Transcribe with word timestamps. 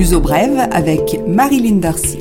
L'uso 0.00 0.18
brève 0.18 0.66
avec 0.72 1.20
Marilyn 1.28 1.76
Darcy. 1.76 2.18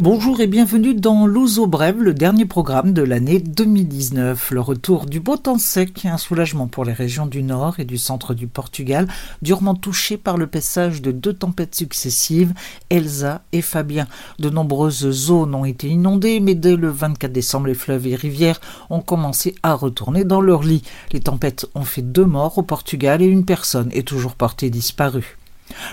Bonjour 0.00 0.38
et 0.42 0.46
bienvenue 0.46 0.92
dans 0.92 1.26
l'Ouzo 1.26 1.66
Brève, 1.66 1.98
le 1.98 2.12
dernier 2.12 2.44
programme 2.44 2.92
de 2.92 3.00
l'année 3.00 3.38
2019. 3.38 4.50
Le 4.50 4.60
retour 4.60 5.06
du 5.06 5.18
beau 5.18 5.38
temps 5.38 5.56
sec, 5.56 6.04
un 6.04 6.18
soulagement 6.18 6.66
pour 6.66 6.84
les 6.84 6.92
régions 6.92 7.24
du 7.24 7.42
nord 7.42 7.80
et 7.80 7.86
du 7.86 7.96
centre 7.96 8.34
du 8.34 8.48
Portugal, 8.48 9.08
durement 9.40 9.74
touchées 9.74 10.18
par 10.18 10.36
le 10.36 10.46
passage 10.46 11.00
de 11.00 11.10
deux 11.10 11.32
tempêtes 11.32 11.74
successives, 11.74 12.52
Elsa 12.90 13.40
et 13.52 13.62
Fabien. 13.62 14.06
De 14.38 14.50
nombreuses 14.50 15.10
zones 15.10 15.54
ont 15.54 15.64
été 15.64 15.88
inondées, 15.88 16.38
mais 16.38 16.54
dès 16.54 16.76
le 16.76 16.90
24 16.90 17.32
décembre, 17.32 17.68
les 17.68 17.74
fleuves 17.74 18.08
et 18.08 18.14
rivières 18.14 18.60
ont 18.90 19.00
commencé 19.00 19.54
à 19.62 19.72
retourner 19.72 20.24
dans 20.24 20.42
leur 20.42 20.62
lit. 20.62 20.82
Les 21.12 21.20
tempêtes 21.20 21.64
ont 21.74 21.84
fait 21.84 22.02
deux 22.02 22.26
morts 22.26 22.58
au 22.58 22.62
Portugal 22.62 23.22
et 23.22 23.26
une 23.26 23.46
personne 23.46 23.88
est 23.94 24.06
toujours 24.06 24.34
portée 24.34 24.68
disparue. 24.68 25.38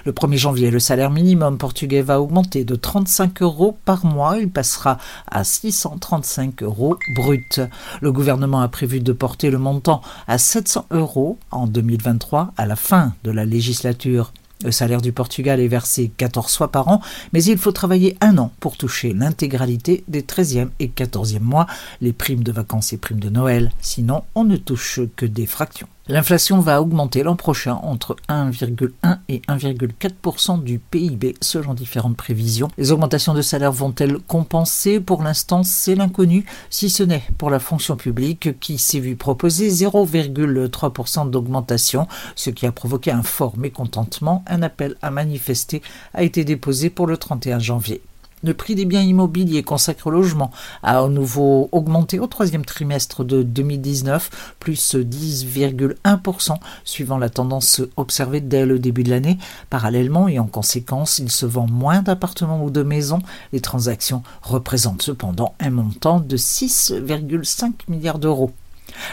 Le 0.06 0.12
1er 0.12 0.38
janvier, 0.38 0.72
le 0.72 0.80
salaire 0.80 1.12
minimum 1.12 1.58
portugais 1.58 2.02
va 2.02 2.22
augmenter 2.22 2.64
de 2.64 2.76
35 2.76 3.42
euros 3.42 3.78
par 3.86 4.06
mois. 4.06 4.38
Il 4.40 4.50
passera 4.50 4.98
à 5.30 5.44
635 5.44 6.64
euros 6.64 6.98
brut. 7.16 7.62
Le 8.02 8.12
gouvernement 8.12 8.62
a 8.62 8.68
prévu 8.68 9.00
de 9.00 9.12
porter 9.12 9.50
le 9.50 9.58
montant 9.58 10.02
à 10.28 10.38
700 10.38 10.88
euros 10.92 11.38
en 11.52 11.68
2023 11.68 12.54
à 12.58 12.66
la 12.66 12.76
fin 12.76 13.14
de 13.24 13.32
la 13.32 13.46
législature. 13.46 14.32
Le 14.64 14.72
salaire 14.72 15.02
du 15.02 15.12
Portugal 15.12 15.60
est 15.60 15.68
versé 15.68 16.12
14 16.18 16.56
fois 16.56 16.72
par 16.72 16.88
an, 16.88 17.00
mais 17.32 17.44
il 17.44 17.60
faut 17.60 17.72
travailler 17.72 18.18
un 18.22 18.40
an 18.40 18.52
pour 18.60 18.76
toucher 18.76 19.14
l'intégralité 19.14 20.04
des 20.08 20.24
13e 20.24 20.70
et 20.80 20.88
14e 20.88 21.42
mois, 21.42 21.68
les 22.02 22.14
primes 22.14 22.44
de 22.44 22.52
vacances 22.52 22.92
et 22.92 22.98
primes 22.98 23.20
de 23.20 23.30
Noël. 23.30 23.72
Sinon, 23.82 24.24
on 24.34 24.44
ne 24.44 24.58
touche 24.58 25.02
que 25.16 25.28
des 25.28 25.46
fractions. 25.46 25.88
L'inflation 26.10 26.62
va 26.62 26.82
augmenter 26.82 27.22
l'an 27.22 27.36
prochain 27.36 27.74
entre 27.84 28.16
1,1 28.30 29.18
et 29.28 29.42
1,4% 29.50 30.64
du 30.64 30.80
PIB 30.80 31.36
selon 31.42 31.74
différentes 31.74 32.16
prévisions. 32.16 32.70
Les 32.78 32.94
augmentations 32.94 33.34
de 33.34 33.42
salaire 33.42 33.74
vont-elles 33.74 34.18
compenser? 34.20 35.02
Pour 35.02 35.22
l'instant, 35.22 35.64
c'est 35.64 35.96
l'inconnu, 35.96 36.46
si 36.70 36.90
ce 36.90 37.04
n'est 37.04 37.24
pour 37.38 37.50
la 37.50 37.60
fonction 37.60 37.98
publique 37.98 38.58
qui 38.62 38.78
s'est 38.78 39.02
vu 39.02 39.18
proposer 39.18 39.70
0,3% 39.70 41.30
d'augmentation, 41.30 42.08
ce 42.36 42.52
qui 42.52 42.66
a 42.66 42.72
provoqué 42.72 43.12
un 43.12 43.24
fort 43.24 43.58
mécontentement. 43.58 44.46
Un 44.48 44.62
appel 44.62 44.96
à 45.02 45.12
manifester 45.12 45.82
a 46.14 46.24
été 46.24 46.46
déposé 46.46 46.90
pour 46.90 47.08
le 47.08 47.18
31 47.18 47.60
janvier. 47.60 48.02
Le 48.44 48.54
prix 48.54 48.76
des 48.76 48.86
biens 48.86 49.02
immobiliers 49.02 49.64
consacrés 49.64 50.10
au 50.10 50.12
logement 50.12 50.52
a 50.84 51.00
à 51.00 51.08
nouveau 51.08 51.70
augmenté 51.72 52.20
au 52.20 52.28
troisième 52.28 52.66
trimestre 52.66 53.24
de 53.24 53.42
2019, 53.42 54.56
plus 54.60 54.96
10,1%, 54.96 56.58
suivant 56.84 57.18
la 57.18 57.30
tendance 57.30 57.82
observée 57.96 58.40
dès 58.40 58.68
le 58.68 58.78
début 58.78 59.04
de 59.04 59.10
l'année. 59.10 59.40
Parallèlement 59.72 60.28
et 60.28 60.38
en 60.38 60.46
conséquence, 60.46 61.18
il 61.18 61.32
se 61.32 61.48
vend 61.48 61.66
moins 61.68 62.04
d'appartements 62.04 62.64
ou 62.64 62.70
de 62.70 62.84
maisons. 62.84 63.24
Les 63.54 63.60
transactions 63.60 64.22
représentent 64.44 65.02
cependant 65.02 65.56
un 65.60 65.72
montant 65.72 66.20
de 66.20 66.38
6,5 66.38 67.72
milliards 67.88 68.20
d'euros. 68.20 68.52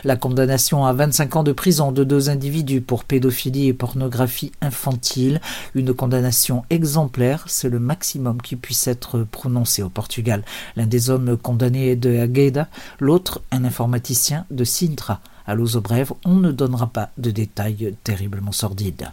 La 0.05 0.17
condamnation 0.17 0.85
à 0.85 0.93
25 0.93 1.37
ans 1.37 1.43
de 1.43 1.53
prison 1.53 1.93
de 1.93 2.05
deux 2.05 2.31
individus 2.31 2.81
pour 2.81 3.05
pédophilie 3.05 3.69
et 3.69 3.73
pornographie 3.73 4.53
infantile, 4.61 5.41
une 5.75 5.95
condamnation 5.95 6.65
exemplaire, 6.71 7.45
c'est 7.47 7.69
le 7.69 7.79
maximum 7.79 8.41
qui 8.41 8.57
puisse 8.57 8.87
être 8.87 9.25
prononcé 9.25 9.83
au 9.83 9.89
Portugal. 9.89 10.45
L'un 10.77 10.87
des 10.87 11.11
hommes 11.11 11.37
condamnés 11.37 11.91
est 11.91 11.97
de 11.97 12.19
Agueda, 12.19 12.69
l'autre 13.01 13.43
un 13.51 13.65
informaticien 13.65 14.47
de 14.51 14.65
Sintra. 14.65 15.21
À 15.47 15.55
brève, 15.57 16.13
on 16.25 16.37
ne 16.37 16.53
donnera 16.53 16.87
pas 16.87 17.11
de 17.19 17.31
détails 17.31 17.95
terriblement 18.03 18.53
sordides. 18.53 19.11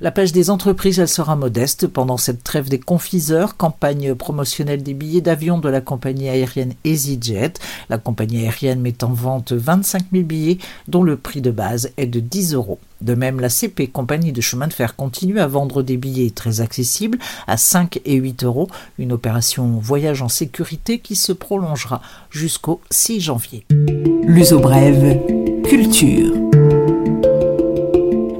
La 0.00 0.10
pêche 0.10 0.32
des 0.32 0.50
entreprises, 0.50 0.98
elle 0.98 1.08
sera 1.08 1.36
modeste 1.36 1.86
pendant 1.86 2.16
cette 2.16 2.44
trêve 2.44 2.68
des 2.68 2.78
confiseurs, 2.78 3.56
campagne 3.56 4.14
promotionnelle 4.14 4.82
des 4.82 4.94
billets 4.94 5.20
d'avion 5.20 5.58
de 5.58 5.68
la 5.68 5.80
compagnie 5.80 6.28
aérienne 6.28 6.74
EasyJet. 6.84 7.54
La 7.88 7.98
compagnie 7.98 8.44
aérienne 8.44 8.80
met 8.80 9.04
en 9.04 9.12
vente 9.12 9.52
25 9.52 10.04
000 10.12 10.24
billets 10.24 10.58
dont 10.88 11.02
le 11.02 11.16
prix 11.16 11.40
de 11.40 11.50
base 11.50 11.90
est 11.96 12.06
de 12.06 12.20
10 12.20 12.54
euros. 12.54 12.78
De 13.00 13.14
même, 13.14 13.40
la 13.40 13.50
CP, 13.50 13.88
compagnie 13.88 14.32
de 14.32 14.40
chemin 14.40 14.66
de 14.66 14.72
fer, 14.72 14.96
continue 14.96 15.38
à 15.38 15.46
vendre 15.46 15.82
des 15.82 15.98
billets 15.98 16.30
très 16.30 16.60
accessibles 16.60 17.18
à 17.46 17.56
5 17.56 18.00
et 18.04 18.14
8 18.14 18.44
euros, 18.44 18.68
une 18.98 19.12
opération 19.12 19.78
voyage 19.78 20.22
en 20.22 20.28
sécurité 20.28 21.00
qui 21.00 21.16
se 21.16 21.32
prolongera 21.32 22.00
jusqu'au 22.30 22.80
6 22.90 23.20
janvier. 23.20 23.66
L'uso 24.26 24.58
brève, 24.58 25.18
culture. 25.64 26.43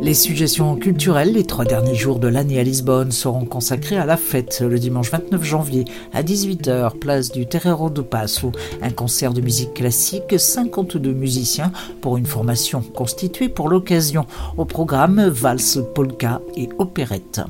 Les 0.05 0.13
suggestions 0.13 0.77
culturelles, 0.77 1.33
les 1.33 1.45
trois 1.45 1.65
derniers 1.65 1.95
jours 1.95 2.19
de 2.19 2.29
l'année 2.29 2.61
à 2.61 2.63
Lisbonne, 2.63 3.11
seront 3.11 3.47
consacrés 3.47 3.97
à 3.97 4.05
la 4.05 4.19
fête 4.19 4.61
le 4.61 4.79
dimanche 4.79 5.11
29 5.11 5.43
janvier 5.43 5.87
à 6.13 6.23
18h, 6.23 6.99
place 6.99 7.33
du 7.33 7.47
Terreiro 7.47 7.89
do 7.89 8.03
Passo. 8.03 8.53
Un 8.83 8.91
concert 8.91 9.33
de 9.33 9.41
musique 9.41 9.73
classique, 9.73 10.39
52 10.39 11.11
musiciens 11.15 11.73
pour 12.03 12.19
une 12.19 12.27
formation 12.27 12.83
constituée 12.83 13.49
pour 13.49 13.71
l'occasion. 13.71 14.27
Au 14.59 14.67
programme, 14.67 15.27
valse, 15.27 15.79
polka 15.95 16.43
et 16.55 16.69
opérette. 16.77 17.41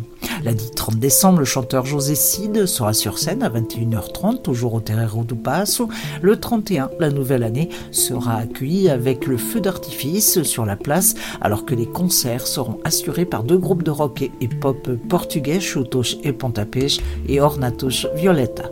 Lundi 0.44 0.70
30 0.70 0.96
décembre, 0.96 1.40
le 1.40 1.44
chanteur 1.44 1.86
José 1.86 2.14
Cid 2.14 2.66
sera 2.66 2.92
sur 2.92 3.18
scène 3.18 3.42
à 3.42 3.50
21h30, 3.50 4.42
toujours 4.42 4.74
au 4.74 4.80
Terreiro 4.80 5.24
do 5.24 5.34
Passo. 5.34 5.88
Le 6.22 6.38
31, 6.38 6.90
la 7.00 7.10
nouvelle 7.10 7.42
année, 7.42 7.68
sera 7.90 8.36
accueillie 8.36 8.90
avec 8.90 9.26
le 9.26 9.38
feu 9.38 9.60
d'artifice 9.60 10.42
sur 10.42 10.64
la 10.64 10.76
place, 10.76 11.14
alors 11.40 11.64
que 11.64 11.74
les 11.74 11.86
concerts 11.86 12.43
seront 12.46 12.78
assurés 12.84 13.24
par 13.24 13.44
deux 13.44 13.58
groupes 13.58 13.82
de 13.82 13.90
rock 13.90 14.22
et 14.22 14.48
pop 14.48 14.90
portugais, 15.08 15.60
Chutos 15.60 16.18
et 16.22 16.32
Pontapés 16.32 16.98
et 17.28 17.40
Ornatos 17.40 18.06
Violeta. 18.14 18.70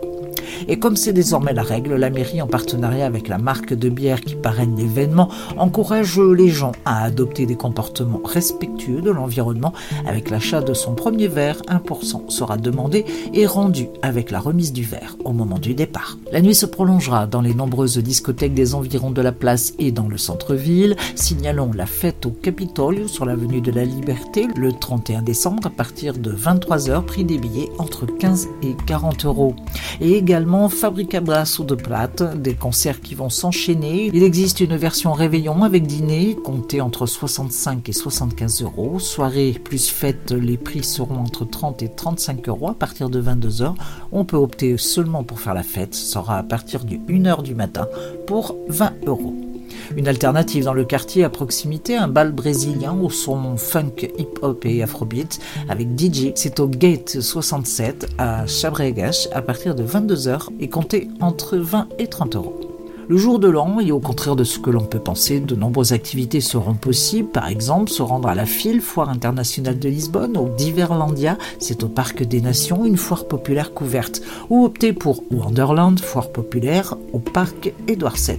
Et 0.68 0.78
comme 0.78 0.96
c'est 0.96 1.12
désormais 1.12 1.52
la 1.52 1.62
règle, 1.62 1.94
la 1.94 2.10
mairie, 2.10 2.42
en 2.42 2.46
partenariat 2.46 3.06
avec 3.06 3.28
la 3.28 3.38
marque 3.38 3.74
de 3.74 3.88
bière 3.88 4.20
qui 4.20 4.34
parraine 4.34 4.76
l'événement, 4.76 5.28
encourage 5.56 6.18
les 6.18 6.48
gens 6.48 6.72
à 6.84 7.04
adopter 7.04 7.46
des 7.46 7.56
comportements 7.56 8.20
respectueux 8.24 9.00
de 9.00 9.10
l'environnement. 9.10 9.72
Avec 10.06 10.30
l'achat 10.30 10.60
de 10.60 10.74
son 10.74 10.94
premier 10.94 11.28
verre, 11.28 11.62
1% 11.68 12.30
sera 12.30 12.56
demandé 12.56 13.04
et 13.32 13.46
rendu 13.46 13.88
avec 14.02 14.30
la 14.30 14.40
remise 14.40 14.72
du 14.72 14.82
verre 14.82 15.16
au 15.24 15.32
moment 15.32 15.58
du 15.58 15.74
départ. 15.74 16.18
La 16.32 16.40
nuit 16.40 16.54
se 16.54 16.66
prolongera 16.66 17.26
dans 17.26 17.40
les 17.40 17.54
nombreuses 17.54 17.98
discothèques 17.98 18.54
des 18.54 18.74
environs 18.74 19.10
de 19.10 19.22
la 19.22 19.32
place 19.32 19.74
et 19.78 19.92
dans 19.92 20.08
le 20.08 20.18
centre-ville. 20.18 20.96
Signalons 21.14 21.70
la 21.74 21.86
fête 21.86 22.26
au 22.26 22.30
Capitolio 22.30 23.08
sur 23.08 23.24
l'avenue 23.24 23.60
de 23.60 23.70
la 23.70 23.84
Liberté 23.84 24.48
le 24.56 24.72
31 24.72 25.22
décembre 25.22 25.66
à 25.66 25.70
partir 25.70 26.14
de 26.18 26.32
23h, 26.32 27.04
prix 27.04 27.24
des 27.24 27.38
billets 27.38 27.70
entre 27.78 28.06
15 28.06 28.48
et 28.62 28.74
40 28.86 29.24
euros. 29.24 29.54
Et 30.00 30.12
également 30.14 30.41
Fabrica 30.68 31.20
Brasso 31.20 31.64
de 31.64 31.74
Plate, 31.74 32.40
des 32.40 32.54
concerts 32.54 33.00
qui 33.00 33.14
vont 33.14 33.30
s'enchaîner. 33.30 34.10
Il 34.12 34.22
existe 34.22 34.60
une 34.60 34.76
version 34.76 35.12
réveillon 35.12 35.62
avec 35.62 35.86
dîner, 35.86 36.36
comptée 36.36 36.80
entre 36.80 37.06
65 37.06 37.88
et 37.88 37.92
75 37.92 38.62
euros. 38.62 38.98
Soirée 38.98 39.52
plus 39.52 39.88
fête, 39.88 40.32
les 40.32 40.56
prix 40.56 40.82
seront 40.82 41.18
entre 41.18 41.44
30 41.44 41.82
et 41.82 41.88
35 41.88 42.48
euros 42.48 42.68
à 42.68 42.74
partir 42.74 43.08
de 43.08 43.18
22 43.18 43.62
heures. 43.62 43.74
On 44.10 44.24
peut 44.24 44.36
opter 44.36 44.76
seulement 44.78 45.24
pour 45.24 45.40
faire 45.40 45.54
la 45.54 45.62
fête, 45.62 45.94
ce 45.94 46.12
sera 46.12 46.38
à 46.38 46.42
partir 46.42 46.84
de 46.84 46.96
1h 46.96 47.42
du 47.42 47.54
matin 47.54 47.86
pour 48.26 48.56
20 48.68 48.92
euros. 49.06 49.51
Une 49.96 50.08
alternative 50.08 50.64
dans 50.64 50.74
le 50.74 50.84
quartier 50.84 51.24
à 51.24 51.30
proximité, 51.30 51.96
un 51.96 52.08
bal 52.08 52.32
brésilien 52.32 52.96
au 53.00 53.10
son 53.10 53.56
funk, 53.56 54.10
hip-hop 54.18 54.64
et 54.64 54.82
afrobeat 54.82 55.40
avec 55.68 55.88
DJ. 55.98 56.32
C'est 56.34 56.60
au 56.60 56.68
Gate 56.68 57.20
67 57.20 58.08
à 58.18 58.46
Chabregas 58.46 59.28
à 59.32 59.42
partir 59.42 59.74
de 59.74 59.84
22h 59.84 60.48
et 60.60 60.68
comptez 60.68 61.08
entre 61.20 61.56
20 61.56 61.88
et 61.98 62.06
30 62.06 62.36
euros. 62.36 62.71
Le 63.12 63.18
jour 63.18 63.38
de 63.38 63.48
l'an, 63.48 63.78
et 63.78 63.92
au 63.92 64.00
contraire 64.00 64.36
de 64.36 64.42
ce 64.42 64.58
que 64.58 64.70
l'on 64.70 64.86
peut 64.86 64.98
penser, 64.98 65.38
de 65.38 65.54
nombreuses 65.54 65.92
activités 65.92 66.40
seront 66.40 66.72
possibles. 66.72 67.28
Par 67.28 67.46
exemple, 67.46 67.90
se 67.90 68.00
rendre 68.00 68.26
à 68.26 68.34
la 68.34 68.46
FIL, 68.46 68.80
Foire 68.80 69.10
internationale 69.10 69.78
de 69.78 69.90
Lisbonne, 69.90 70.38
au 70.38 70.48
Diverlandia, 70.48 71.36
c'est 71.58 71.82
au 71.82 71.88
Parc 71.88 72.22
des 72.22 72.40
Nations, 72.40 72.86
une 72.86 72.96
foire 72.96 73.28
populaire 73.28 73.74
couverte. 73.74 74.22
Ou 74.48 74.64
opter 74.64 74.94
pour 74.94 75.24
Wonderland, 75.30 76.00
foire 76.00 76.32
populaire, 76.32 76.96
au 77.12 77.18
Parc 77.18 77.74
Édouard 77.86 78.16
VII. 78.16 78.38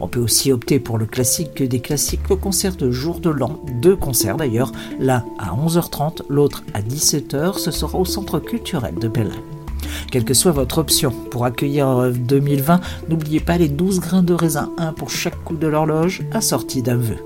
On 0.00 0.08
peut 0.08 0.20
aussi 0.20 0.52
opter 0.52 0.80
pour 0.80 0.96
le 0.96 1.04
classique 1.04 1.62
des 1.62 1.80
classiques, 1.80 2.30
le 2.30 2.36
concert 2.36 2.76
de 2.76 2.90
jour 2.90 3.20
de 3.20 3.28
l'an, 3.28 3.60
deux 3.82 3.94
concerts 3.94 4.38
d'ailleurs, 4.38 4.72
l'un 4.98 5.22
à 5.38 5.54
11h30, 5.54 6.22
l'autre 6.30 6.64
à 6.72 6.80
17h, 6.80 7.58
ce 7.58 7.70
sera 7.70 7.98
au 7.98 8.06
Centre 8.06 8.38
culturel 8.38 8.94
de 8.94 9.08
Belin. 9.08 9.42
Quelle 10.10 10.24
que 10.24 10.34
soit 10.34 10.52
votre 10.52 10.78
option 10.78 11.12
pour 11.30 11.44
accueillir 11.44 12.12
2020, 12.12 12.80
n'oubliez 13.08 13.40
pas 13.40 13.58
les 13.58 13.68
12 13.68 14.00
grains 14.00 14.22
de 14.22 14.34
raisin, 14.34 14.72
un 14.78 14.92
pour 14.92 15.10
chaque 15.10 15.42
coup 15.44 15.56
de 15.56 15.66
l'horloge, 15.66 16.22
assorti 16.32 16.82
d'un 16.82 16.96
vœu. 16.96 17.16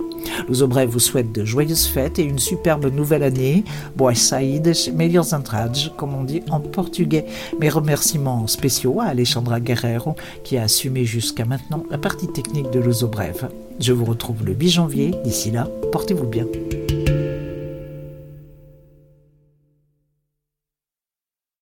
L'Osobrev 0.49 0.88
vous 0.88 0.99
souhaite 0.99 1.32
de 1.32 1.44
joyeuses 1.44 1.87
fêtes 1.87 2.19
et 2.19 2.23
une 2.23 2.38
superbe 2.38 2.93
nouvelle 2.93 3.23
année. 3.23 3.65
Boas 3.97 4.15
saídas, 4.15 4.91
meilleurs 4.94 5.35
entrades, 5.35 5.76
comme 5.97 6.15
on 6.15 6.25
dit 6.25 6.43
en 6.50 6.61
portugais. 6.61 7.26
Mes 7.61 7.69
remerciements 7.69 8.47
spéciaux 8.47 9.00
à 9.00 9.06
Alexandra 9.06 9.61
Guerrero 9.61 10.17
qui 10.44 10.56
a 10.56 10.64
assumé 10.64 11.05
jusqu'à 11.05 11.44
maintenant 11.44 11.85
la 11.91 11.99
partie 11.99 12.29
technique 12.29 12.71
de 12.71 12.81
l'Osobrev. 12.81 13.49
Je 13.81 13.93
vous 13.93 14.05
retrouve 14.05 14.44
le 14.44 14.55
8 14.55 14.69
janvier. 14.69 15.14
D'ici 15.25 15.50
là, 15.50 15.69
portez-vous 15.93 16.26
bien. 16.26 16.47